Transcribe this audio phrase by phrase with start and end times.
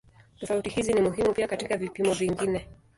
[0.39, 2.67] Tofauti hizi ni muhimu pia katika vipimo vingine.